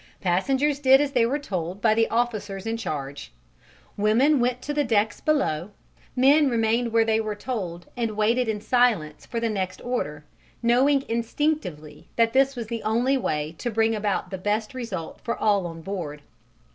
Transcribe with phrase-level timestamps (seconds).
[0.19, 3.31] Passengers did as they were told by the officers in charge:
[3.95, 5.69] women went to the decks below,
[6.15, 10.25] men remained where they were told and waited in silence for the next order,
[10.63, 15.37] knowing instinctively that this was the only way to bring about the best result for
[15.37, 16.23] all on board.